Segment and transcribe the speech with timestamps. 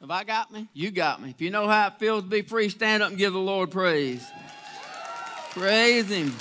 [0.00, 0.66] Have I got me?
[0.72, 1.28] You got me.
[1.28, 3.70] If you know how it feels to be free, stand up and give the Lord
[3.70, 4.26] praise.
[5.50, 6.34] Praise Him.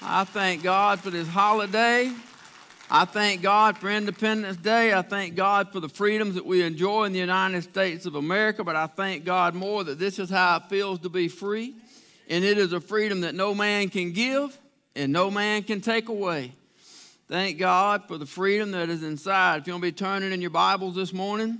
[0.00, 2.12] I thank God for this holiday.
[2.88, 4.94] I thank God for Independence Day.
[4.94, 8.62] I thank God for the freedoms that we enjoy in the United States of America,
[8.62, 11.74] but I thank God more that this is how it feels to be free.
[12.28, 14.56] And it is a freedom that no man can give
[14.94, 16.52] and no man can take away.
[17.30, 19.60] Thank God for the freedom that is inside.
[19.60, 21.56] If you want to be turning in your Bibles this morning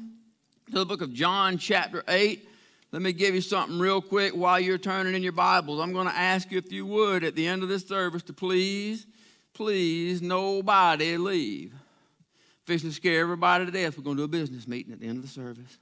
[0.72, 2.44] to the book of John, chapter 8,
[2.90, 5.78] let me give you something real quick while you're turning in your Bibles.
[5.78, 8.32] I'm going to ask you, if you would, at the end of this service, to
[8.32, 9.06] please,
[9.54, 11.72] please, nobody leave.
[12.64, 13.96] Fishing to scare everybody to death.
[13.96, 15.78] We're going to do a business meeting at the end of the service.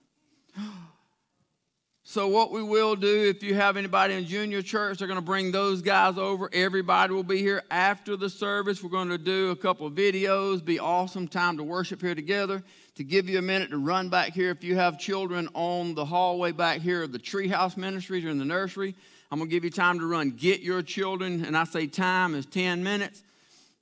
[2.11, 5.21] So, what we will do, if you have anybody in junior church, they're going to
[5.21, 6.49] bring those guys over.
[6.55, 8.83] Everybody will be here after the service.
[8.83, 10.65] We're going to do a couple of videos.
[10.65, 12.63] Be awesome time to worship here together.
[12.95, 16.07] To give you a minute to run back here, if you have children on the
[16.07, 18.95] hallway back here of the Treehouse Ministries or in the nursery,
[19.31, 20.31] I'm going to give you time to run.
[20.31, 23.23] Get your children, and I say time is 10 minutes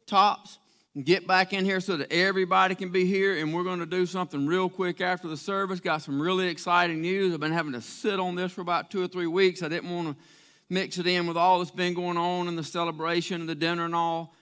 [0.06, 0.58] tops
[1.04, 3.38] get back in here so that everybody can be here.
[3.38, 5.80] And we're going to do something real quick after the service.
[5.80, 7.34] Got some really exciting news.
[7.34, 9.62] I've been having to sit on this for about two or three weeks.
[9.62, 10.24] I didn't want to
[10.68, 13.84] mix it in with all that's been going on and the celebration and the dinner
[13.84, 14.34] and all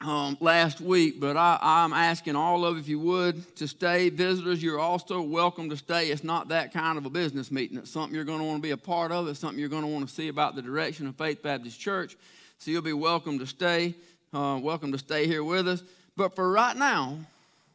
[0.00, 1.20] um, last week.
[1.20, 4.08] But I, I'm asking all of you, if you would, to stay.
[4.08, 6.08] Visitors, you're also welcome to stay.
[6.08, 7.76] It's not that kind of a business meeting.
[7.76, 9.28] It's something you're going to want to be a part of.
[9.28, 12.16] It's something you're going to want to see about the direction of Faith Baptist Church.
[12.56, 13.94] So you'll be welcome to stay
[14.32, 15.82] uh, welcome to stay here with us.
[16.16, 17.18] But for right now,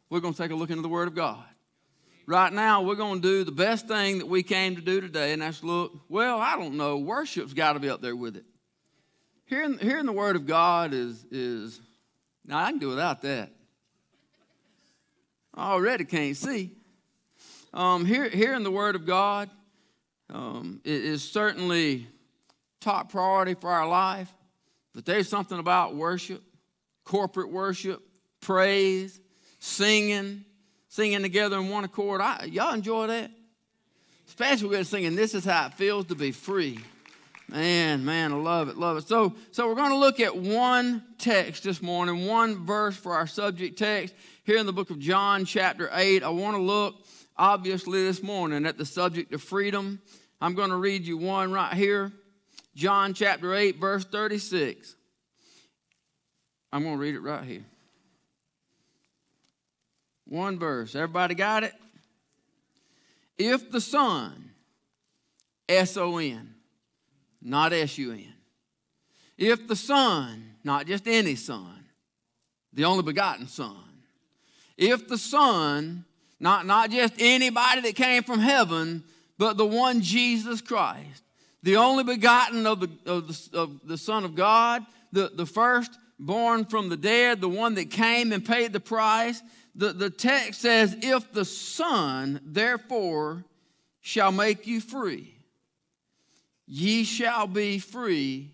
[0.08, 1.44] we're going to take a look into the Word of God.
[2.26, 5.32] Right now, we're going to do the best thing that we came to do today,
[5.32, 8.44] and that's look, well, I don't know, worship's got to be up there with it.
[9.44, 11.80] Hearing, hearing the Word of God is, is,
[12.44, 13.50] now I can do without that.
[15.54, 16.72] I already can't see.
[17.72, 19.50] Um, hear, hearing the Word of God
[20.30, 22.08] um, is certainly
[22.80, 24.32] top priority for our life.
[24.96, 26.42] But there's something about worship,
[27.04, 28.00] corporate worship,
[28.40, 29.20] praise,
[29.58, 30.46] singing,
[30.88, 32.22] singing together in one accord.
[32.22, 33.30] I, y'all enjoy that?
[34.26, 36.78] Especially when singing, This is how it feels to be free.
[37.50, 39.06] Man, man, I love it, love it.
[39.06, 43.26] So, so we're going to look at one text this morning, one verse for our
[43.26, 44.14] subject text
[44.44, 46.22] here in the book of John, chapter 8.
[46.22, 46.94] I want to look,
[47.36, 50.00] obviously, this morning at the subject of freedom.
[50.40, 52.12] I'm going to read you one right here
[52.76, 54.94] John chapter 8, verse 36.
[56.70, 57.64] I'm going to read it right here.
[60.26, 60.94] One verse.
[60.94, 61.72] Everybody got it?
[63.38, 64.50] If the Son,
[65.66, 66.54] S O N,
[67.40, 68.34] not S U N.
[69.38, 71.82] If the Son, not just any Son,
[72.74, 74.02] the only begotten Son.
[74.76, 76.04] If the Son,
[76.38, 79.02] not, not just anybody that came from heaven,
[79.38, 81.22] but the one Jesus Christ,
[81.66, 85.90] the only begotten of the, of the, of the Son of God, the, the first
[86.16, 89.42] born from the dead, the one that came and paid the price.
[89.74, 93.44] The, the text says, If the Son, therefore,
[94.00, 95.34] shall make you free,
[96.68, 98.52] ye shall be free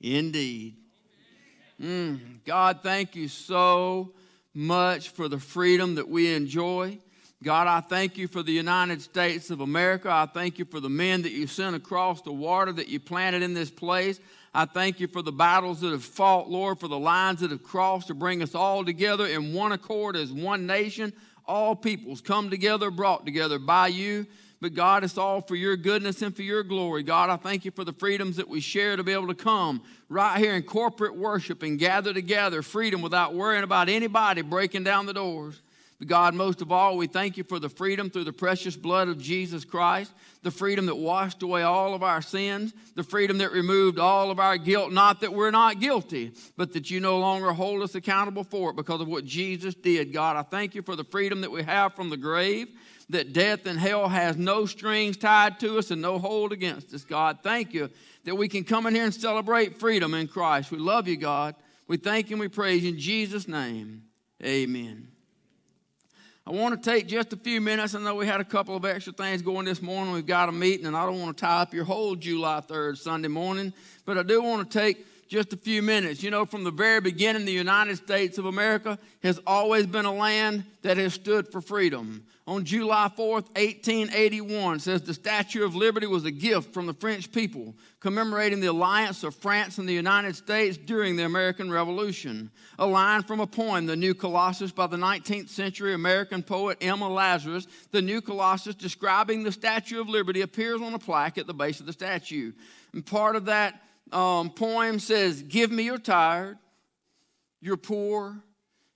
[0.00, 0.78] indeed.
[1.78, 4.14] Mm, God, thank you so
[4.54, 6.98] much for the freedom that we enjoy.
[7.42, 10.08] God, I thank you for the United States of America.
[10.08, 13.42] I thank you for the men that you sent across the water that you planted
[13.42, 14.20] in this place.
[14.54, 17.64] I thank you for the battles that have fought, Lord, for the lines that have
[17.64, 21.12] crossed to bring us all together in one accord as one nation.
[21.44, 24.26] All peoples come together, brought together by you.
[24.60, 27.02] But God, it's all for your goodness and for your glory.
[27.02, 29.82] God, I thank you for the freedoms that we share to be able to come
[30.08, 35.06] right here in corporate worship and gather together, freedom without worrying about anybody breaking down
[35.06, 35.60] the doors.
[36.06, 39.20] God, most of all, we thank you for the freedom through the precious blood of
[39.20, 43.98] Jesus Christ, the freedom that washed away all of our sins, the freedom that removed
[43.98, 44.92] all of our guilt.
[44.92, 48.76] Not that we're not guilty, but that you no longer hold us accountable for it
[48.76, 50.12] because of what Jesus did.
[50.12, 52.68] God, I thank you for the freedom that we have from the grave,
[53.08, 57.04] that death and hell has no strings tied to us and no hold against us.
[57.04, 57.90] God, thank you
[58.24, 60.70] that we can come in here and celebrate freedom in Christ.
[60.70, 61.54] We love you, God.
[61.86, 64.04] We thank you and we praise you in Jesus' name.
[64.42, 65.11] Amen.
[66.44, 67.94] I want to take just a few minutes.
[67.94, 70.12] I know we had a couple of extra things going this morning.
[70.12, 72.98] We've got a meeting, and I don't want to tie up your whole July 3rd
[72.98, 73.72] Sunday morning,
[74.04, 76.22] but I do want to take just a few minutes.
[76.22, 80.12] You know, from the very beginning, the United States of America has always been a
[80.12, 82.22] land that has stood for freedom.
[82.46, 87.32] On July 4th, 1881, says the Statue of Liberty was a gift from the French
[87.32, 92.50] people, commemorating the alliance of France and the United States during the American Revolution.
[92.78, 97.08] A line from a poem, The New Colossus, by the 19th century American poet Emma
[97.08, 97.66] Lazarus.
[97.90, 101.80] The New Colossus, describing the Statue of Liberty, appears on a plaque at the base
[101.80, 102.52] of the statue.
[102.92, 103.80] And part of that
[104.12, 106.58] um, poem says, Give me your tired,
[107.60, 108.42] your poor,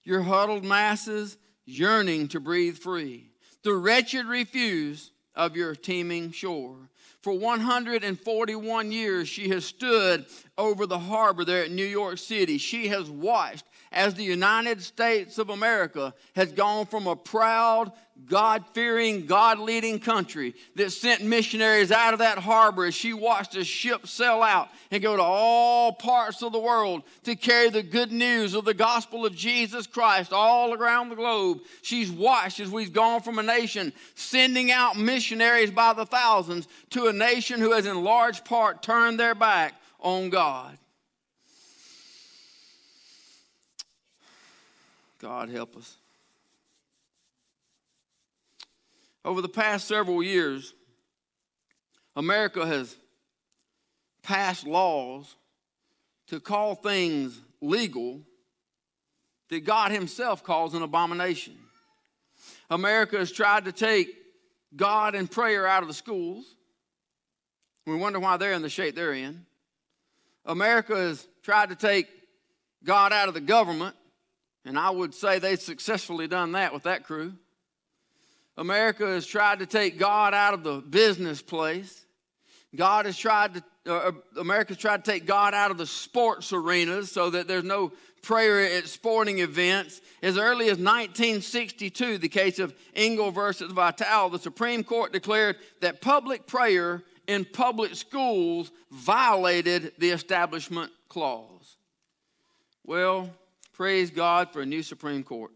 [0.02, 3.30] your huddled masses yearning to breathe free.
[3.62, 6.88] The wretched refuse of your teeming shore.
[7.22, 10.26] For 141 years, she has stood
[10.56, 12.56] over the harbor there at New York City.
[12.56, 13.64] She has watched
[13.96, 17.90] as the United States of America has gone from a proud,
[18.26, 23.56] God fearing, God leading country that sent missionaries out of that harbor as she watched
[23.56, 27.82] a ship sail out and go to all parts of the world to carry the
[27.82, 31.60] good news of the gospel of Jesus Christ all around the globe.
[31.80, 37.06] She's watched as we've gone from a nation sending out missionaries by the thousands to
[37.06, 40.76] a nation who has in large part turned their back on God.
[45.18, 45.96] God help us.
[49.24, 50.72] Over the past several years,
[52.14, 52.96] America has
[54.22, 55.34] passed laws
[56.28, 58.20] to call things legal
[59.48, 61.56] that God Himself calls an abomination.
[62.70, 64.08] America has tried to take
[64.74, 66.44] God and prayer out of the schools.
[67.86, 69.46] We wonder why they're in the shape they're in.
[70.44, 72.08] America has tried to take
[72.84, 73.94] God out of the government
[74.66, 77.32] and I would say they've successfully done that with that crew.
[78.58, 82.04] America has tried to take God out of the business place.
[82.74, 87.12] God has tried to, uh, America's tried to take God out of the sports arenas
[87.12, 87.92] so that there's no
[88.22, 90.00] prayer at sporting events.
[90.20, 96.00] As early as 1962, the case of Engel versus Vitale, the Supreme Court declared that
[96.00, 101.76] public prayer in public schools violated the Establishment Clause.
[102.84, 103.30] Well,
[103.76, 105.52] Praise God for a new Supreme Court.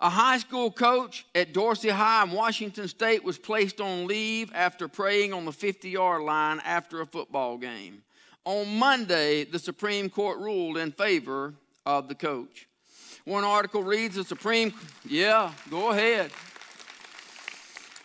[0.00, 4.88] A high school coach at Dorsey High in Washington State was placed on leave after
[4.88, 8.02] praying on the 50 yard line after a football game.
[8.44, 11.54] On Monday, the Supreme Court ruled in favor
[11.86, 12.66] of the coach.
[13.26, 14.74] One article reads the Supreme,
[15.08, 16.32] yeah, go ahead.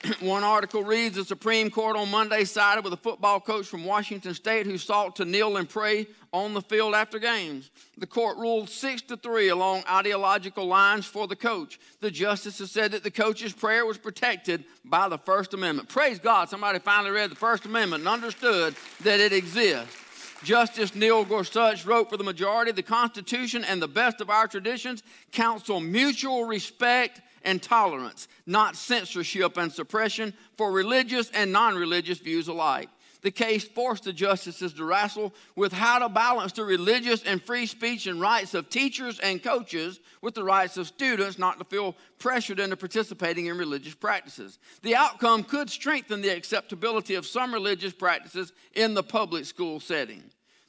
[0.19, 4.33] One article reads the Supreme Court on Monday sided with a football coach from Washington
[4.33, 7.71] State who sought to kneel and pray on the field after games.
[7.97, 11.79] The court ruled six to three along ideological lines for the coach.
[11.99, 15.89] The justices said that the coach's prayer was protected by the First Amendment.
[15.89, 19.95] Praise God, somebody finally read the First Amendment and understood that it exists.
[20.43, 25.01] Justice Neil Gorsuch wrote for the majority the Constitution and the best of our traditions
[25.31, 32.49] counsel mutual respect and tolerance, not censorship and suppression for religious and non religious views
[32.49, 32.89] alike.
[33.21, 37.65] The case forced the justices to wrestle with how to balance the religious and free
[37.65, 41.95] speech and rights of teachers and coaches with the rights of students not to feel
[42.19, 44.59] pressured into participating in religious practices.
[44.83, 50.23] The outcome could strengthen the acceptability of some religious practices in the public school setting.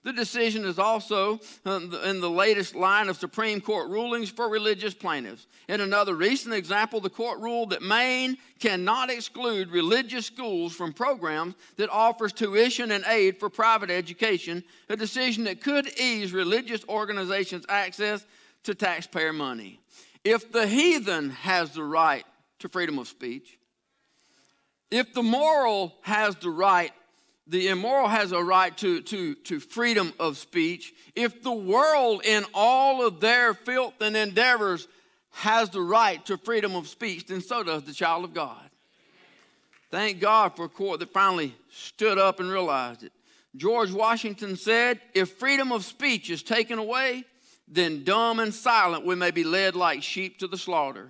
[0.08, 4.94] The decision is also uh, in the latest line of Supreme Court rulings for religious
[4.94, 5.46] plaintiffs.
[5.68, 11.56] In another recent example, the court ruled that Maine cannot exclude religious schools from programs
[11.76, 17.66] that offers tuition and aid for private education, a decision that could ease religious organizations'
[17.68, 18.24] access
[18.62, 19.78] to taxpayer money.
[20.24, 22.24] If the heathen has the right
[22.60, 23.58] to freedom of speech,
[24.90, 26.92] if the moral has the right
[27.48, 30.92] the immoral has a right to, to, to freedom of speech.
[31.16, 34.86] If the world, in all of their filth and endeavors,
[35.30, 38.68] has the right to freedom of speech, then so does the child of God.
[39.90, 43.12] Thank God for a court that finally stood up and realized it.
[43.56, 47.24] George Washington said, If freedom of speech is taken away,
[47.66, 51.08] then dumb and silent we may be led like sheep to the slaughter.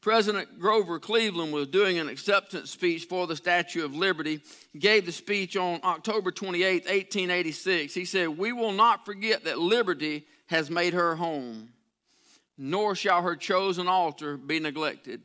[0.00, 4.40] President Grover Cleveland was doing an acceptance speech for the Statue of Liberty.
[4.72, 7.92] He gave the speech on October 28, 1886.
[7.92, 11.70] He said, We will not forget that liberty has made her home,
[12.56, 15.20] nor shall her chosen altar be neglected.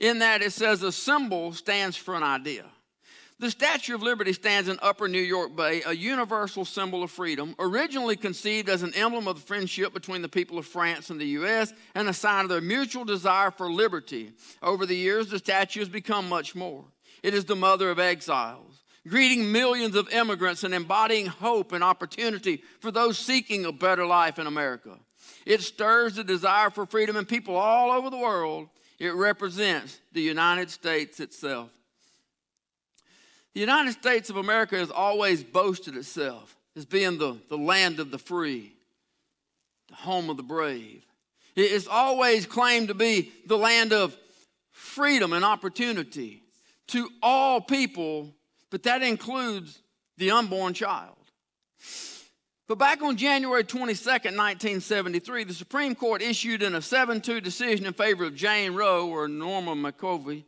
[0.00, 2.64] In that, it says a symbol stands for an idea.
[3.42, 7.56] The Statue of Liberty stands in Upper New York Bay, a universal symbol of freedom,
[7.58, 11.26] originally conceived as an emblem of the friendship between the people of France and the
[11.26, 11.72] U.S.
[11.96, 14.30] and a sign of their mutual desire for liberty.
[14.62, 16.84] Over the years, the statue has become much more.
[17.24, 18.84] It is the mother of exiles.
[19.08, 24.38] greeting millions of immigrants and embodying hope and opportunity for those seeking a better life
[24.38, 24.96] in America.
[25.44, 28.68] It stirs the desire for freedom in people all over the world.
[29.00, 31.70] It represents the United States itself.
[33.54, 38.10] The United States of America has always boasted itself as being the, the land of
[38.10, 38.72] the free,
[39.88, 41.04] the home of the brave.
[41.54, 44.16] It's always claimed to be the land of
[44.70, 46.42] freedom and opportunity
[46.88, 48.34] to all people,
[48.70, 49.82] but that includes
[50.16, 51.16] the unborn child.
[52.68, 57.84] But back on January 22nd, 1973, the Supreme Court issued in a 7 2 decision
[57.84, 60.44] in favor of Jane Roe or Norma McCorvey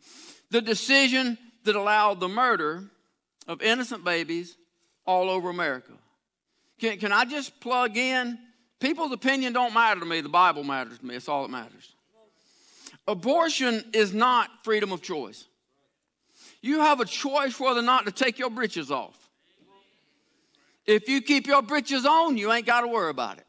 [0.50, 2.84] the decision that allowed the murder
[3.46, 4.56] of innocent babies
[5.06, 5.92] all over America.
[6.78, 8.38] Can, can I just plug in?
[8.80, 10.20] People's opinion don't matter to me.
[10.20, 11.14] The Bible matters to me.
[11.14, 11.94] It's all that matters.
[13.06, 15.46] Abortion is not freedom of choice.
[16.60, 19.18] You have a choice whether or not to take your britches off.
[20.86, 23.46] If you keep your britches on, you ain't got to worry about it.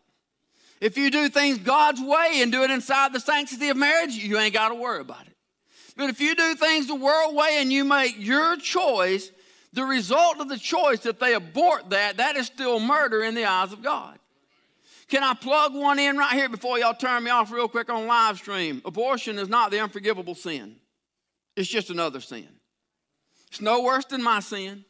[0.81, 4.37] If you do things God's way and do it inside the sanctity of marriage, you
[4.37, 5.35] ain't got to worry about it.
[5.97, 9.31] But if you do things the world way and you make your choice,
[9.75, 13.45] the result of the choice, if they abort that, that is still murder in the
[13.45, 14.17] eyes of God.
[15.09, 18.07] Can I plug one in right here before y'all turn me off real quick on
[18.07, 18.81] live stream?
[18.85, 20.77] Abortion is not the unforgivable sin,
[21.55, 22.47] it's just another sin.
[23.49, 24.85] It's no worse than my sin,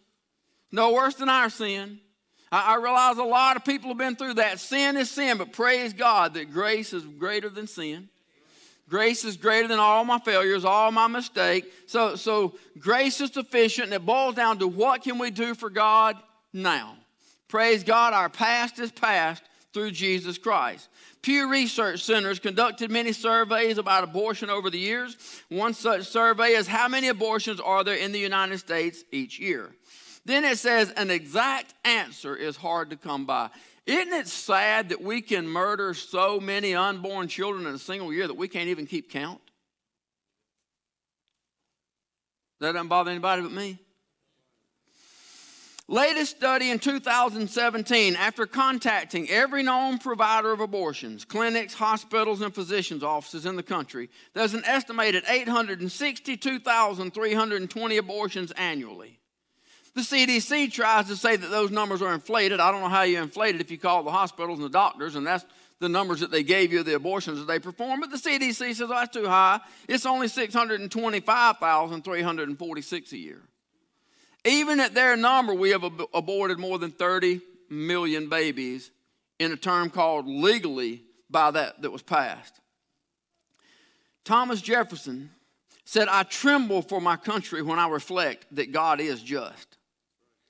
[0.71, 1.99] no worse than our sin.
[2.51, 4.59] I, I realize a lot of people have been through that.
[4.59, 8.09] Sin is sin, but praise God that grace is greater than sin.
[8.87, 11.67] Grace is greater than all my failures, all my mistakes.
[11.87, 15.69] So, so grace is sufficient, and it boils down to what can we do for
[15.69, 16.17] God
[16.53, 16.95] now?
[17.47, 20.87] Praise God, our past is past through Jesus Christ.
[21.21, 25.17] Pew Research Centers conducted many surveys about abortion over the years.
[25.49, 29.71] One such survey is how many abortions are there in the United States each year?
[30.25, 33.49] Then it says an exact answer is hard to come by.
[33.85, 38.27] Isn't it sad that we can murder so many unborn children in a single year
[38.27, 39.41] that we can't even keep count?
[42.59, 43.77] That doesn't bother anybody but me.
[45.87, 53.03] Latest study in 2017, after contacting every known provider of abortions, clinics, hospitals, and physicians'
[53.03, 59.19] offices in the country, there's an estimated 862,320 abortions annually.
[59.95, 62.59] The CDC tries to say that those numbers are inflated.
[62.59, 65.15] I don't know how you inflate it if you call the hospitals and the doctors,
[65.15, 65.45] and that's
[65.79, 68.01] the numbers that they gave you, the abortions that they perform.
[68.01, 69.61] But the CDC says oh, that's too high.
[69.87, 73.41] It's only 625,346 a year.
[74.43, 78.91] Even at their number, we have ab- aborted more than 30 million babies
[79.39, 82.59] in a term called legally by that that was passed.
[84.25, 85.29] Thomas Jefferson
[85.85, 89.74] said, I tremble for my country when I reflect that God is just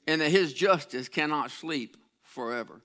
[0.08, 2.82] and that his justice cannot sleep forever.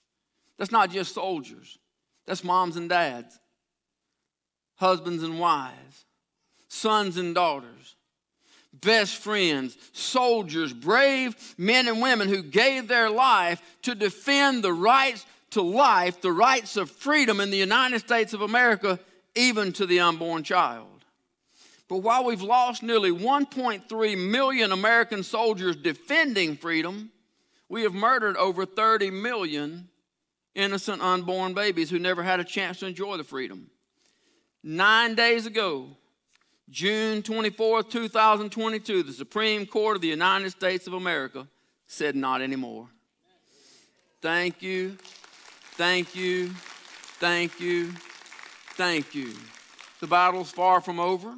[0.58, 1.78] That's not just soldiers,
[2.26, 3.40] that's moms and dads,
[4.76, 6.06] husbands and wives,
[6.68, 7.96] sons and daughters,
[8.74, 15.28] best friends, soldiers, brave men and women who gave their life to defend the rights
[15.52, 19.00] to life, the rights of freedom in the United States of America,
[19.36, 20.88] even to the unborn child.
[21.88, 27.12] But while we've lost nearly 1.3 million American soldiers defending freedom,
[27.70, 29.90] we have murdered over 30 million
[30.56, 33.70] innocent unborn babies who never had a chance to enjoy the freedom.
[34.64, 35.90] Nine days ago,
[36.70, 41.48] June 24, 2022, the Supreme Court of the United States of America
[41.88, 42.88] said not anymore.
[44.22, 44.98] Thank you,
[45.76, 46.50] thank you,
[47.20, 47.92] thank you,
[48.76, 49.34] thank you.
[50.00, 51.36] The battle's far from over.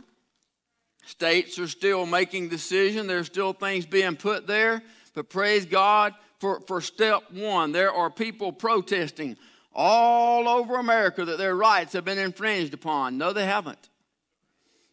[1.05, 3.07] States are still making decisions.
[3.07, 4.81] There's still things being put there.
[5.13, 7.71] But praise God for, for step one.
[7.71, 9.37] There are people protesting
[9.71, 13.17] all over America that their rights have been infringed upon.
[13.17, 13.89] No, they haven't.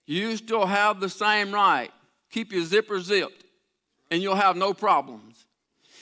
[0.05, 1.91] You still have the same right.
[2.31, 3.45] Keep your zipper zipped,
[4.11, 5.47] and you'll have no problems.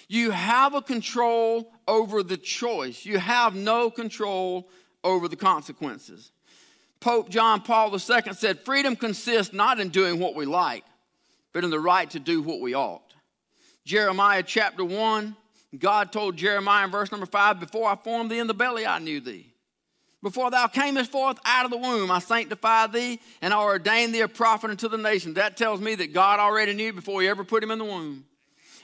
[0.09, 4.69] You have a control over the choice, you have no control
[5.05, 6.33] over the consequences.
[7.01, 7.99] Pope John Paul II
[8.33, 10.85] said, Freedom consists not in doing what we like,
[11.53, 13.15] but in the right to do what we ought.
[13.85, 15.35] Jeremiah chapter 1,
[15.79, 18.99] God told Jeremiah in verse number 5 Before I formed thee in the belly, I
[18.99, 19.47] knew thee.
[20.23, 24.21] Before thou camest forth out of the womb, I sanctified thee, and I ordained thee
[24.21, 25.37] a prophet unto the nations.
[25.37, 28.27] That tells me that God already knew before he ever put him in the womb.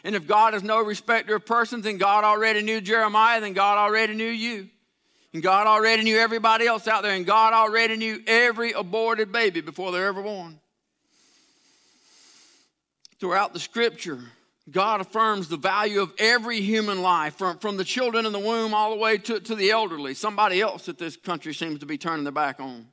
[0.02, 3.76] And if God is no respecter of persons, then God already knew Jeremiah, then God
[3.76, 4.70] already knew you.
[5.36, 9.60] And God already knew everybody else out there, and God already knew every aborted baby
[9.60, 10.58] before they're ever born.
[13.20, 14.18] Throughout the scripture,
[14.70, 18.72] God affirms the value of every human life, from, from the children in the womb
[18.72, 21.98] all the way to, to the elderly, somebody else that this country seems to be
[21.98, 22.86] turning their back on.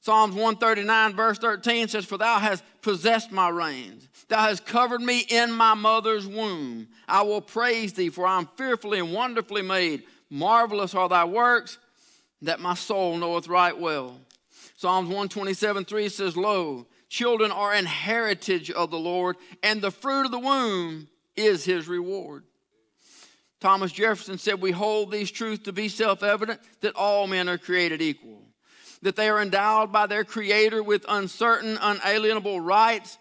[0.00, 4.08] Psalms 139, verse 13 says, For thou hast possessed my reins.
[4.28, 6.88] Thou hast covered me in my mother's womb.
[7.06, 10.04] I will praise thee, for I am fearfully and wonderfully made.
[10.34, 11.78] Marvelous are thy works,
[12.42, 14.18] that my soul knoweth right well.
[14.76, 20.24] Psalms 127, 3 says, Lo, Children are an heritage of the Lord, and the fruit
[20.24, 22.42] of the womb is his reward.
[23.60, 27.56] Thomas Jefferson said, We hold these truths to be self evident that all men are
[27.56, 28.42] created equal,
[29.02, 33.18] that they are endowed by their Creator with uncertain, unalienable rights,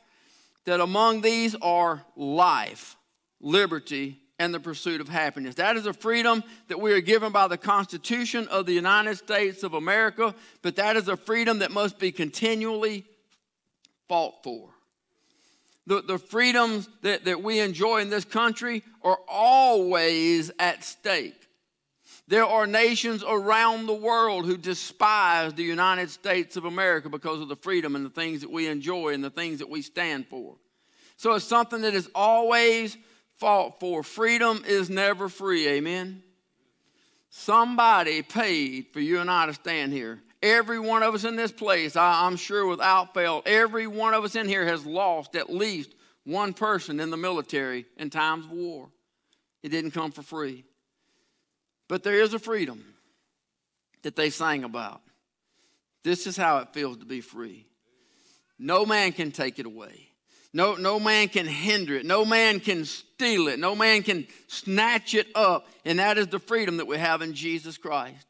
[0.66, 2.98] that among these are life,
[3.40, 5.56] liberty, and the pursuit of happiness.
[5.56, 9.64] That is a freedom that we are given by the Constitution of the United States
[9.64, 13.06] of America, but that is a freedom that must be continually
[14.10, 14.70] fought for.
[15.88, 21.36] The, the freedoms that, that we enjoy in this country are always at stake.
[22.28, 27.50] There are nations around the world who despise the United States of America because of
[27.50, 30.56] the freedom and the things that we enjoy and the things that we stand for.
[31.16, 32.98] So it's something that is always
[33.38, 34.04] fought for.
[34.04, 36.24] Freedom is never free, amen?
[37.30, 40.22] Somebody paid for you and I to stand here.
[40.42, 44.24] Every one of us in this place, I, am sure without fail, every one of
[44.24, 48.52] us in here has lost at least one person in the military in times of
[48.52, 48.90] war.
[49.64, 50.66] It didn't come for free.
[51.88, 52.84] But there is a freedom
[54.04, 55.02] that they sang about.
[56.04, 57.66] This is how it feels to be free.
[58.60, 60.10] No man can take it away.
[60.54, 62.06] No, no man can hinder it.
[62.06, 63.60] No man can steal it.
[63.60, 65.68] No man can snatch it up.
[65.84, 68.28] And that is the freedom that we have in Jesus Christ.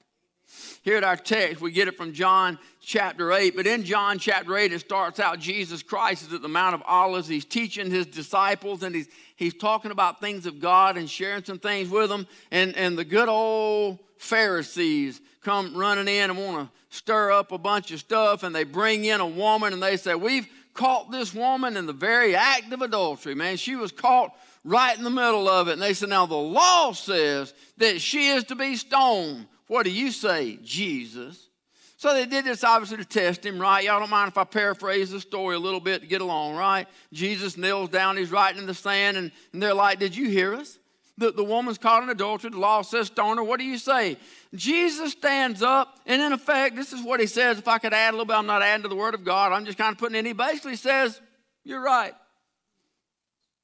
[0.84, 3.56] Here at our text, we get it from John chapter 8.
[3.56, 6.84] But in John chapter 8, it starts out Jesus Christ is at the Mount of
[6.86, 7.27] Olives.
[7.27, 11.60] He's teaching his disciples and he's, he's talking about things of God and sharing some
[11.60, 12.28] things with them.
[12.52, 17.58] And, and the good old Pharisees come running in and want to stir up a
[17.58, 18.43] bunch of stuff.
[18.43, 21.94] And they bring in a woman and they say, We've caught this woman in the
[21.94, 23.58] very act of adultery, man.
[23.58, 25.74] She was caught right in the middle of it.
[25.74, 29.48] And they said, Now the law says that she is to be stoned.
[29.68, 31.50] What do you say, Jesus?
[31.98, 33.86] So they did this obviously to test him, right?
[33.86, 36.86] Y'all don't mind if I paraphrase the story a little bit to get along, right?
[37.14, 40.54] Jesus kneels down, he's writing in the sand, and, and they're like, Did you hear
[40.54, 40.78] us?
[41.17, 43.43] The, the woman's caught in adultery, the law says stone her.
[43.43, 44.17] What do you say?
[44.56, 47.60] Jesus stands up, and in effect, this is what he says.
[47.60, 49.52] If I could add a little bit, I'm not adding to the word of God,
[49.52, 50.26] I'm just kind of putting in.
[50.26, 51.21] He basically says,
[51.63, 52.13] You're right.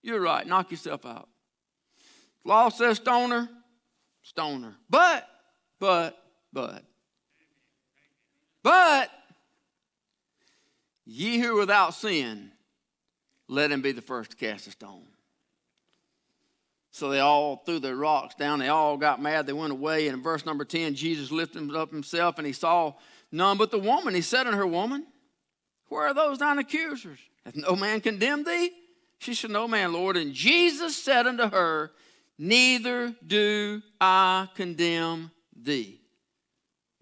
[0.04, 0.46] You're right.
[0.46, 1.28] Knock yourself out.
[2.44, 3.50] The Law says stone her,
[4.22, 4.76] stone her.
[4.90, 5.28] But
[5.80, 6.84] but, but,
[8.62, 9.10] but,
[11.06, 12.52] ye who are without sin,
[13.48, 15.08] let him be the first to cast a stone.
[17.00, 18.60] So they all threw their rocks down.
[18.60, 19.48] They all got mad.
[19.48, 20.08] They went away.
[20.08, 22.94] And in verse number 10, Jesus lifted up himself and he saw
[23.32, 24.14] none but the woman.
[24.14, 25.08] He said unto her, Woman,
[25.88, 27.20] where are those thine accusers?
[27.46, 28.72] Hath no man condemned thee?
[29.20, 30.18] She said, No man, Lord.
[30.18, 31.92] And Jesus said unto her,
[32.38, 36.02] Neither do I condemn thee.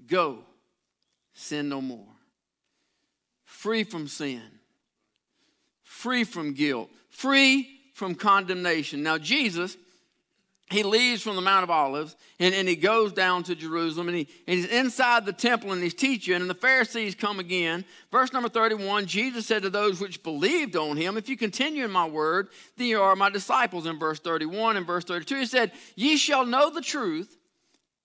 [0.05, 0.43] Go,
[1.33, 2.05] sin no more.
[3.45, 4.43] Free from sin,
[5.81, 9.01] free from guilt, free from condemnation.
[9.01, 9.75] Now, Jesus,
[10.69, 14.17] he leaves from the Mount of Olives and, and he goes down to Jerusalem and,
[14.17, 17.85] he, and he's inside the temple and he's teaching, and the Pharisees come again.
[18.11, 21.91] Verse number 31 Jesus said to those which believed on him, If you continue in
[21.91, 23.85] my word, then you are my disciples.
[23.85, 27.37] In verse 31 and verse 32, he said, Ye shall know the truth,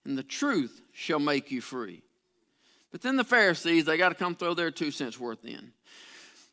[0.05, 2.03] and the truth shall make you free.
[2.92, 5.72] But then the Pharisees, they got to come throw their two cents worth in.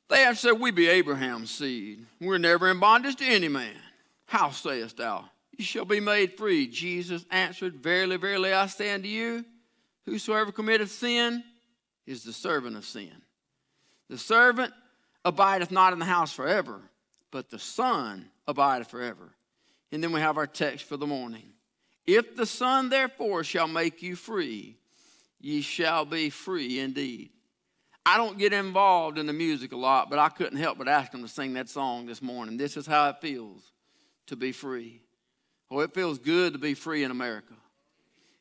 [0.09, 2.03] They have said, We be Abraham's seed.
[2.19, 3.75] We're never in bondage to any man.
[4.25, 5.29] How sayest thou?
[5.59, 6.67] You shall be made free.
[6.67, 9.43] Jesus answered, Verily, verily, I say unto you,
[10.05, 11.43] whosoever committeth sin
[12.07, 13.11] is the servant of sin.
[14.09, 14.73] The servant
[15.25, 16.79] abideth not in the house forever,
[17.29, 19.35] but the Son abideth forever.
[19.91, 21.51] And then we have our text for the morning.
[22.07, 24.77] If the Son therefore shall make you free,
[25.41, 27.31] ye shall be free indeed.
[28.05, 31.11] I don't get involved in the music a lot, but I couldn't help but ask
[31.11, 32.55] them to sing that song this morning.
[32.55, 33.73] This is how it feels
[34.27, 35.01] to be free.
[35.71, 37.53] Oh, it feels good to be free in America.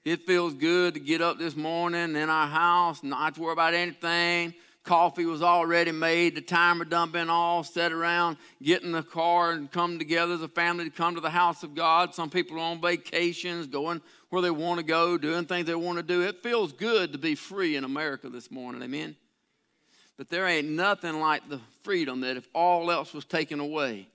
[0.04, 3.74] It feels good to get up this morning in our house, not to worry about
[3.74, 4.54] anything.
[4.82, 9.50] Coffee was already made, the timer done been all set around, get in the car
[9.50, 12.14] and come together as a family to come to the house of God.
[12.14, 15.98] Some people are on vacations, going where they want to go, doing things they want
[15.98, 16.22] to do.
[16.22, 19.14] It feels good to be free in America this morning, amen?
[20.16, 24.08] But there ain't nothing like the freedom that if all else was taken away,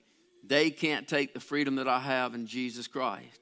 [0.46, 3.40] they can't take the freedom that I have in Jesus Christ.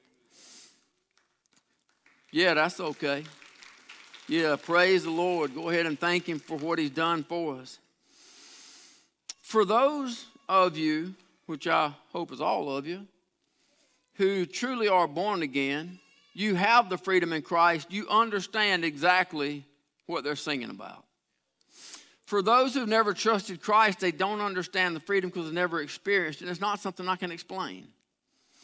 [2.31, 3.23] Yeah, that's okay.
[4.27, 5.53] Yeah, praise the Lord.
[5.53, 7.77] Go ahead and thank Him for what He's done for us.
[9.41, 11.13] For those of you,
[11.45, 13.05] which I hope is all of you,
[14.15, 15.99] who truly are born again,
[16.33, 19.65] you have the freedom in Christ, you understand exactly
[20.05, 21.03] what they're singing about.
[22.33, 26.41] For those who've never trusted Christ, they don't understand the freedom because they've never experienced
[26.41, 26.45] it.
[26.45, 27.87] And it's not something I can explain.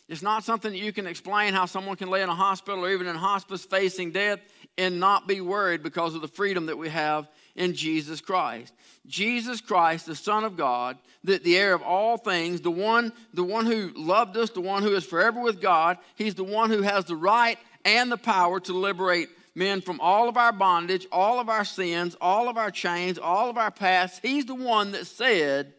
[0.08, 2.91] It's not something that you can explain how someone can lay in a hospital or
[2.91, 4.39] even in hospice facing death
[4.79, 8.73] and not be worried because of the freedom that we have in Jesus Christ.
[9.05, 13.43] Jesus Christ, the Son of God, the, the heir of all things, the one, the
[13.43, 16.82] one who loved us, the one who is forever with God, he's the one who
[16.82, 21.39] has the right and the power to liberate men from all of our bondage, all
[21.39, 24.21] of our sins, all of our chains, all of our past.
[24.23, 25.73] He's the one that said,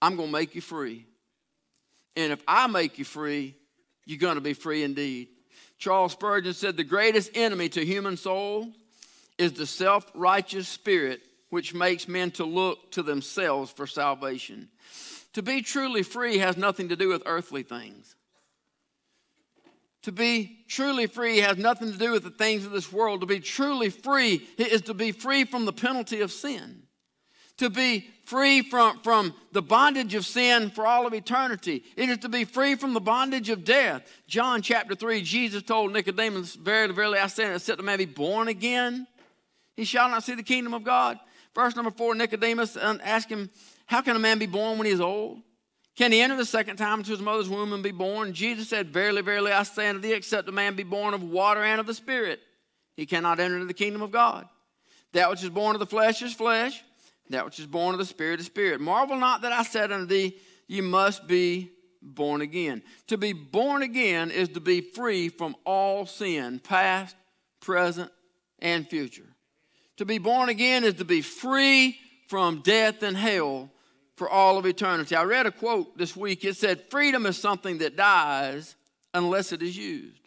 [0.00, 1.06] I'm going to make you free.
[2.14, 3.56] And if I make you free,
[4.04, 5.28] you're going to be free indeed.
[5.78, 8.66] Charles Spurgeon said, The greatest enemy to human souls
[9.38, 14.68] is the self righteous spirit which makes men to look to themselves for salvation.
[15.32, 18.14] To be truly free has nothing to do with earthly things.
[20.02, 23.20] To be truly free has nothing to do with the things of this world.
[23.20, 26.82] To be truly free is to be free from the penalty of sin
[27.58, 31.84] to be free from, from the bondage of sin for all of eternity.
[31.96, 34.02] It is to be free from the bondage of death.
[34.26, 38.48] John chapter 3, Jesus told Nicodemus, Verily, verily, I say, except a man be born
[38.48, 39.06] again,
[39.76, 41.18] he shall not see the kingdom of God.
[41.54, 43.50] Verse number 4, Nicodemus uh, asked him,
[43.86, 45.38] How can a man be born when he is old?
[45.96, 48.32] Can he enter the second time into his mother's womb and be born?
[48.32, 51.62] Jesus said, Verily, verily, I say unto thee, except a man be born of water
[51.62, 52.40] and of the Spirit,
[52.96, 54.48] he cannot enter into the kingdom of God.
[55.12, 56.82] That which is born of the flesh is flesh
[57.32, 58.80] that which is born of the Spirit is spirit.
[58.80, 60.36] Marvel not that I said unto thee,
[60.68, 62.82] You must be born again.
[63.08, 67.16] To be born again is to be free from all sin, past,
[67.60, 68.10] present,
[68.58, 69.28] and future.
[69.98, 73.70] To be born again is to be free from death and hell
[74.22, 75.16] for all of eternity.
[75.16, 76.44] I read a quote this week.
[76.44, 78.76] It said, Freedom is something that dies
[79.12, 80.20] unless it is used.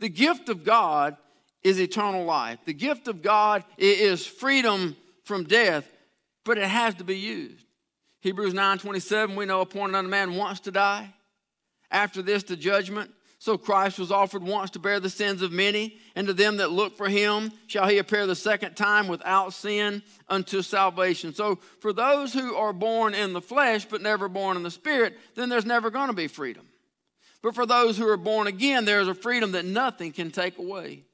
[0.00, 1.14] The gift of God
[1.62, 2.58] is eternal life.
[2.64, 5.84] The gift of God is freedom from death
[6.48, 7.66] but it has to be used.
[8.22, 11.12] Hebrews 9 27, we know appointed unto man wants to die.
[11.90, 13.10] After this, the judgment.
[13.40, 16.72] So Christ was offered once to bear the sins of many, and to them that
[16.72, 21.32] look for him shall he appear the second time without sin unto salvation.
[21.32, 25.16] So for those who are born in the flesh but never born in the spirit,
[25.36, 26.66] then there's never going to be freedom.
[27.40, 31.04] But for those who are born again, there's a freedom that nothing can take away.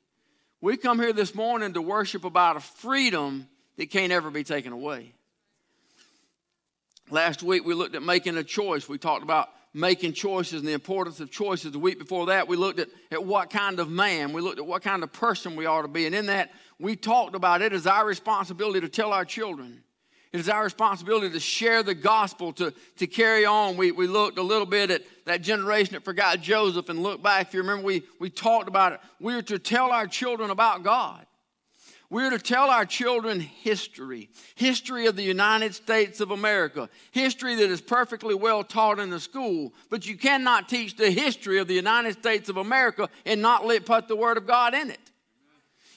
[0.63, 4.73] We come here this morning to worship about a freedom that can't ever be taken
[4.73, 5.13] away.
[7.11, 8.89] Last week we looked at making a choice.
[8.89, 11.73] We talked about making choices and the importance of choices.
[11.73, 14.67] The week before that, we looked at, at what kind of man, we looked at
[14.67, 16.07] what kind of person we ought to be.
[16.07, 19.83] And in that, we talked about it as our responsibility to tell our children.
[20.33, 23.77] It is our responsibility to share the gospel, to, to carry on.
[23.77, 27.49] We, we looked a little bit at that generation that forgot Joseph and look back.
[27.49, 29.01] If you remember, we, we talked about it.
[29.21, 31.25] We are to tell our children about God.
[32.15, 37.69] We're to tell our children history, history of the United States of America, history that
[37.69, 39.75] is perfectly well taught in the school.
[39.91, 43.85] But you cannot teach the history of the United States of America and not let,
[43.85, 45.11] put the Word of God in it.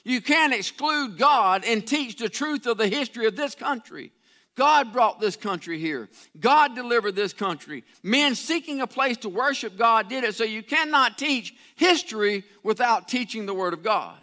[0.02, 4.10] You can't exclude God and teach the truth of the history of this country.
[4.56, 6.08] God brought this country here.
[6.40, 7.84] God delivered this country.
[8.02, 10.34] Men seeking a place to worship God did it.
[10.34, 14.18] So you cannot teach history without teaching the Word of God.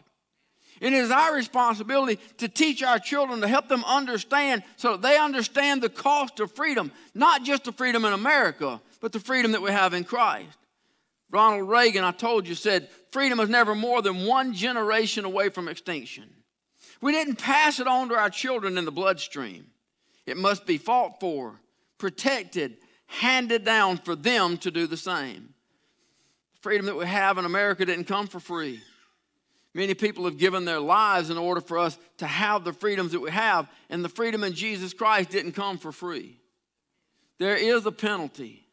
[0.81, 5.17] It is our responsibility to teach our children to help them understand so that they
[5.17, 9.61] understand the cost of freedom, not just the freedom in America, but the freedom that
[9.61, 10.57] we have in Christ.
[11.31, 15.67] Ronald Reagan, I told you, said freedom is never more than one generation away from
[15.67, 16.25] extinction.
[17.01, 19.67] We didn't pass it on to our children in the bloodstream.
[20.25, 21.59] It must be fought for,
[21.97, 25.53] protected, handed down for them to do the same.
[26.53, 28.81] The freedom that we have in America didn't come for free.
[29.75, 33.19] Many people have given their lives in order for us to have the freedoms that
[33.19, 36.39] we have, and the freedom in Jesus Christ didn't come for free.
[37.39, 38.65] There is a penalty.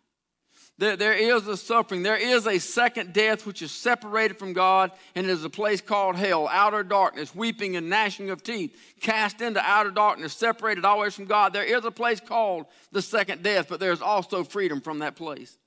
[0.79, 2.05] There, there is a suffering.
[2.05, 5.81] There is a second death which is separated from God, and it is a place
[5.81, 11.15] called hell, outer darkness, weeping and gnashing of teeth, cast into outer darkness, separated always
[11.15, 11.53] from God.
[11.53, 15.59] There is a place called the second death, but there's also freedom from that place.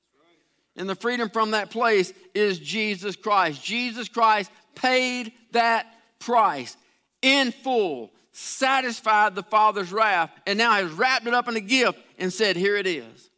[0.77, 3.63] And the freedom from that place is Jesus Christ.
[3.63, 5.87] Jesus Christ paid that
[6.19, 6.75] price
[7.21, 11.99] in full, satisfied the Father's wrath, and now has wrapped it up in a gift
[12.17, 13.29] and said, Here it is.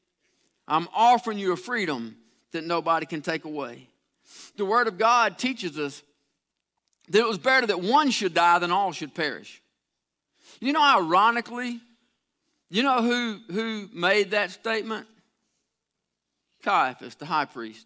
[0.68, 2.18] I'm offering you a freedom
[2.52, 3.88] that nobody can take away.
[4.58, 6.04] The Word of God teaches us
[7.10, 9.62] that it was better that one should die than all should perish.
[10.60, 11.80] You know, ironically,
[12.70, 15.08] you know who, who made that statement?
[16.64, 17.86] Caiaphas, the high priest.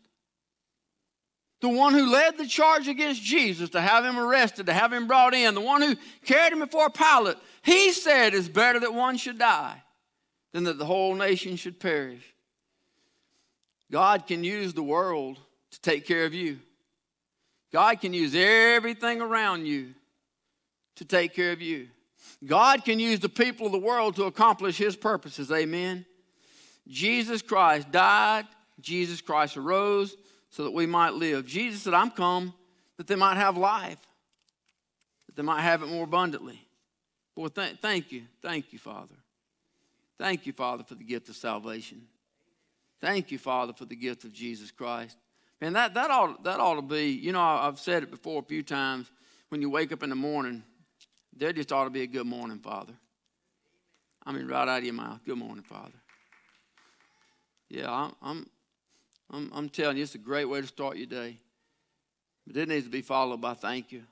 [1.62, 5.08] The one who led the charge against Jesus to have him arrested, to have him
[5.08, 5.96] brought in, the one who
[6.26, 9.82] carried him before Pilate, he said it's better that one should die
[10.54, 12.24] than that the whole nation should perish.
[13.92, 15.38] God can use the world
[15.70, 16.60] to take care of you.
[17.72, 19.94] God can use everything around you
[20.96, 21.90] to take care of you.
[22.44, 25.52] God can use the people of the world to accomplish his purposes.
[25.52, 26.06] Amen.
[26.88, 28.48] Jesus Christ died,
[28.80, 30.16] Jesus Christ arose
[30.52, 31.46] so that we might live.
[31.46, 32.54] Jesus said, I'm come
[32.98, 34.00] that they might have life,
[35.26, 36.62] that they might have it more abundantly.
[37.36, 38.24] Boy, th- thank you.
[38.42, 39.16] Thank you, Father.
[40.20, 42.04] Thank you, Father, for the gift of salvation.
[43.00, 45.18] Thank you, Father, for the gift of Jesus Christ.
[45.60, 48.46] Man, that, that, ought, that ought to be, you know, I've said it before a
[48.46, 49.10] few times.
[49.50, 50.64] When you wake up in the morning,
[51.36, 52.94] there just ought to be a good morning, Father.
[54.24, 55.20] I mean, right out of your mouth.
[55.26, 55.98] Good morning, Father.
[57.70, 58.50] Yeah, I'm, I'm,
[59.32, 61.38] I'm, I'm telling you, it's a great way to start your day.
[62.46, 64.04] But it needs to be followed by thank you.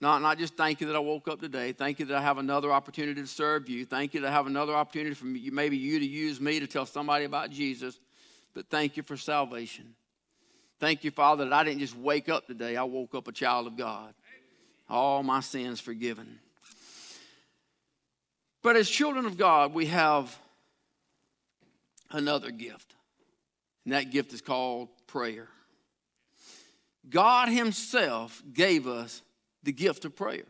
[0.00, 1.72] Not, not just thank you that I woke up today.
[1.72, 3.84] Thank you that I have another opportunity to serve you.
[3.84, 6.66] Thank you that I have another opportunity for you, maybe you to use me to
[6.66, 7.98] tell somebody about Jesus.
[8.54, 9.94] But thank you for salvation.
[10.78, 12.76] Thank you, Father, that I didn't just wake up today.
[12.76, 14.14] I woke up a child of God.
[14.88, 16.38] All my sins forgiven.
[18.62, 20.36] But as children of God, we have
[22.10, 22.94] another gift.
[23.90, 25.48] And that gift is called prayer.
[27.08, 29.20] God Himself gave us
[29.64, 30.46] the gift of prayer,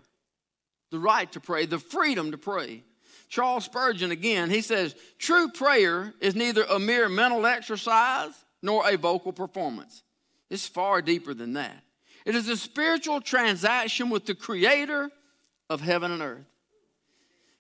[0.91, 2.85] the right to pray, the freedom to pray.
[3.31, 8.99] Charles Spurgeon, again, he says, True prayer is neither a mere mental exercise nor a
[8.99, 10.03] vocal performance.
[10.51, 11.83] It's far deeper than that.
[12.27, 15.11] It is a spiritual transaction with the Creator
[15.71, 16.45] of heaven and earth.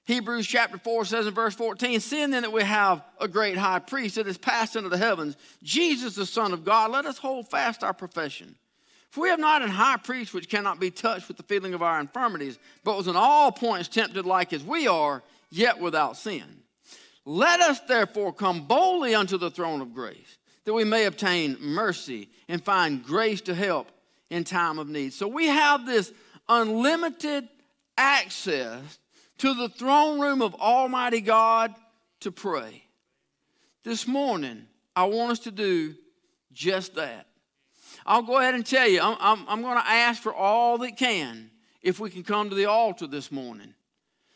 [0.06, 3.78] Hebrews chapter 4 says in verse 14, Seeing then that we have a great high
[3.78, 7.48] priest that has passed into the heavens, Jesus the Son of God, let us hold
[7.48, 8.56] fast our profession.
[9.10, 11.82] For we have not an high priest which cannot be touched with the feeling of
[11.82, 16.44] our infirmities, but was in all points tempted like as we are, yet without sin.
[17.24, 22.28] Let us therefore come boldly unto the throne of grace, that we may obtain mercy
[22.48, 23.90] and find grace to help
[24.30, 25.12] in time of need.
[25.12, 26.12] So we have this
[26.48, 27.48] unlimited
[27.98, 28.98] access
[29.40, 31.74] to the throne room of Almighty God
[32.20, 32.85] to pray.
[33.85, 35.94] This morning, I want us to do
[36.53, 37.26] just that.
[38.05, 40.98] I'll go ahead and tell you, I'm, I'm, I'm going to ask for all that
[40.98, 41.50] can
[41.81, 43.72] if we can come to the altar this morning.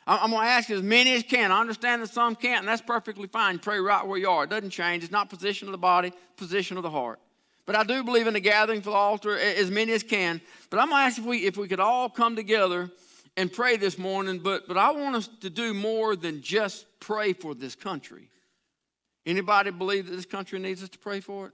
[0.06, 1.52] I'm going to ask as many as can.
[1.52, 3.58] I understand that some can't, and that's perfectly fine.
[3.58, 4.44] Pray right where you are.
[4.44, 5.02] It doesn't change.
[5.02, 7.20] It's not position of the body, position of the heart.
[7.66, 10.40] But I do believe in the gathering for the altar, as many as can.
[10.70, 12.90] But I'm going to ask if we, if we could all come together
[13.36, 14.38] and pray this morning.
[14.38, 18.30] But, but I want us to do more than just pray for this country.
[19.26, 21.52] Anybody believe that this country needs us to pray for it?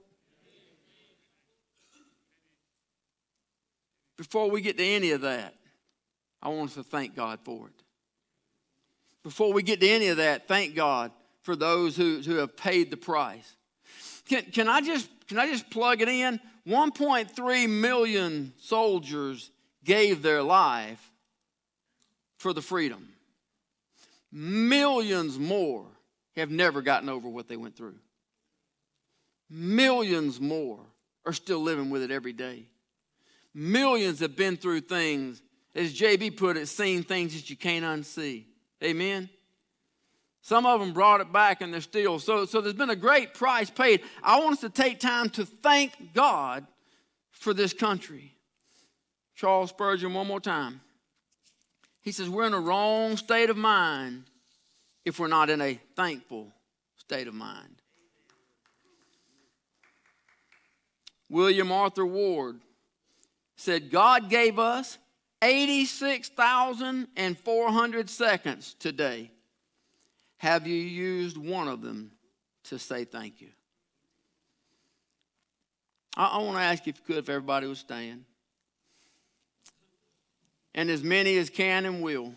[4.17, 5.55] Before we get to any of that,
[6.41, 7.73] I want us to thank God for it.
[9.23, 11.11] Before we get to any of that, thank God
[11.43, 13.55] for those who, who have paid the price.
[14.27, 16.39] Can, can, I just, can I just plug it in?
[16.67, 19.49] 1.3 million soldiers
[19.83, 21.10] gave their life
[22.41, 23.07] for the freedom.
[24.31, 25.85] Millions more
[26.35, 27.99] have never gotten over what they went through.
[29.47, 30.79] Millions more
[31.23, 32.63] are still living with it every day.
[33.53, 35.41] Millions have been through things,
[35.75, 38.45] as JB put it, seen things that you can't unsee.
[38.83, 39.29] Amen.
[40.41, 42.17] Some of them brought it back and they're still.
[42.17, 44.01] So, so there's been a great price paid.
[44.23, 46.65] I want us to take time to thank God
[47.29, 48.33] for this country.
[49.35, 50.81] Charles Spurgeon, one more time.
[52.01, 54.25] He says, We're in a wrong state of mind
[55.05, 56.51] if we're not in a thankful
[56.97, 57.81] state of mind.
[61.29, 62.59] William Arthur Ward
[63.55, 64.97] said, God gave us
[65.41, 69.31] 86,400 seconds today.
[70.37, 72.11] Have you used one of them
[72.65, 73.49] to say thank you?
[76.17, 78.25] I, I want to ask you if you could, if everybody would stand.
[80.73, 82.33] And as many as can and will,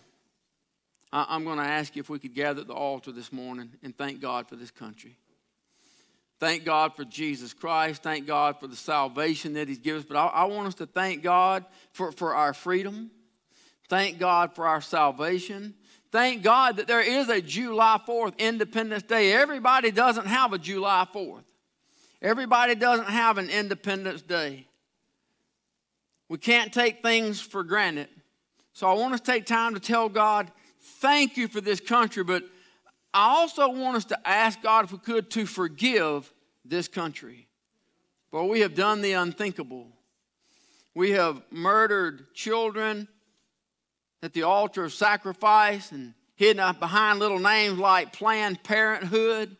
[1.12, 3.70] I, I'm going to ask you if we could gather at the altar this morning
[3.82, 5.16] and thank God for this country.
[6.40, 8.02] Thank God for Jesus Christ.
[8.02, 10.06] Thank God for the salvation that He's given us.
[10.06, 13.10] But I, I, want us to thank God for, for our freedom.
[13.88, 15.74] Thank God for our salvation.
[16.10, 19.32] Thank God that there is a July 4th Independence Day.
[19.32, 21.44] Everybody doesn't have a July 4th,
[22.20, 24.66] everybody doesn't have an Independence Day.
[26.28, 28.08] We can't take things for granted.
[28.74, 30.50] So I want us to take time to tell God,
[31.00, 32.42] thank you for this country, but
[33.14, 36.32] I also want us to ask God, if we could, to forgive
[36.64, 37.46] this country.
[38.32, 39.86] For we have done the unthinkable.
[40.92, 43.06] We have murdered children
[44.24, 49.56] at the altar of sacrifice and hidden up behind little names like Planned Parenthood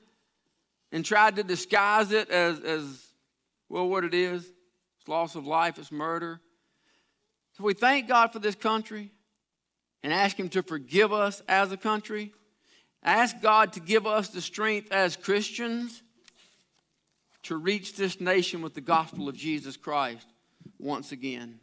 [0.90, 3.06] and tried to disguise it as, as
[3.68, 4.50] well, what it is
[4.98, 6.40] it's loss of life, it's murder.
[7.56, 9.10] So we thank God for this country
[10.02, 12.32] and ask Him to forgive us as a country.
[13.02, 16.02] Ask God to give us the strength as Christians
[17.44, 20.26] to reach this nation with the gospel of Jesus Christ
[20.78, 21.60] once again.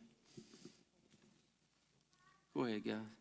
[2.55, 3.20] Go ahead, guys.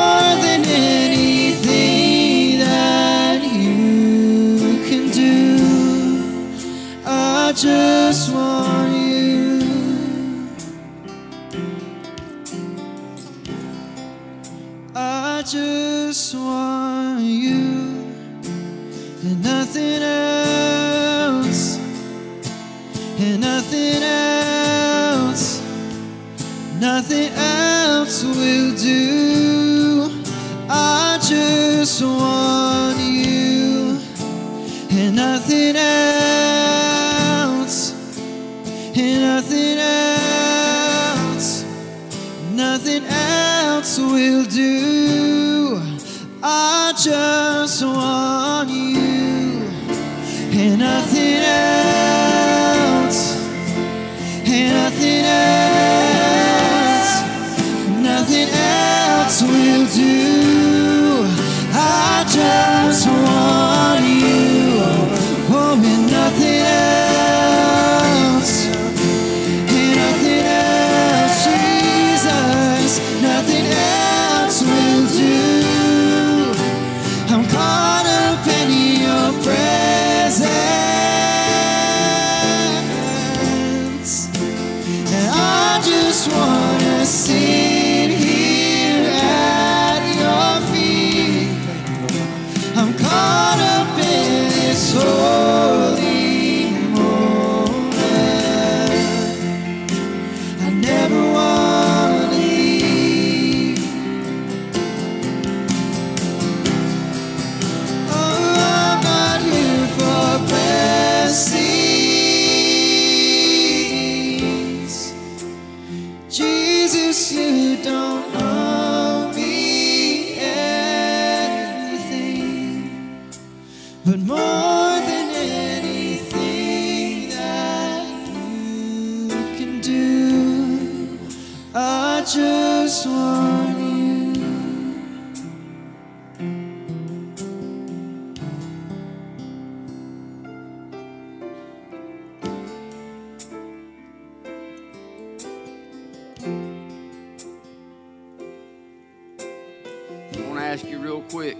[150.81, 151.55] ask you real quick.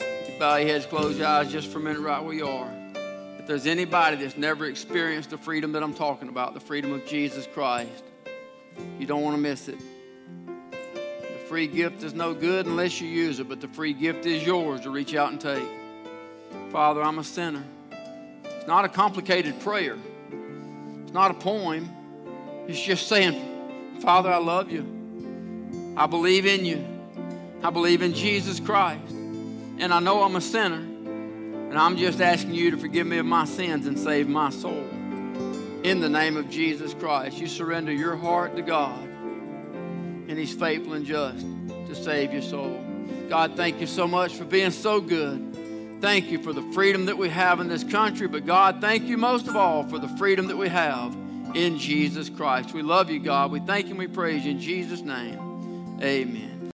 [0.00, 2.70] You bow your heads, close your eyes just for a minute, right where you are.
[3.38, 7.06] If there's anybody that's never experienced the freedom that I'm talking about, the freedom of
[7.06, 8.04] Jesus Christ,
[8.98, 9.78] you don't want to miss it.
[10.76, 14.44] The free gift is no good unless you use it, but the free gift is
[14.44, 15.66] yours to reach out and take.
[16.70, 17.64] Father, I'm a sinner.
[18.44, 19.96] It's not a complicated prayer,
[21.04, 21.88] it's not a poem.
[22.68, 25.94] It's just saying, Father, I love you.
[25.96, 26.95] I believe in you.
[27.66, 29.10] I believe in Jesus Christ.
[29.10, 30.76] And I know I'm a sinner.
[30.76, 34.86] And I'm just asking you to forgive me of my sins and save my soul.
[35.82, 39.02] In the name of Jesus Christ, you surrender your heart to God.
[39.02, 42.84] And He's faithful and just to save your soul.
[43.28, 45.98] God, thank you so much for being so good.
[46.00, 48.28] Thank you for the freedom that we have in this country.
[48.28, 51.16] But God, thank you most of all for the freedom that we have
[51.56, 52.72] in Jesus Christ.
[52.72, 53.50] We love you, God.
[53.50, 55.98] We thank you and we praise you in Jesus' name.
[56.00, 56.45] Amen.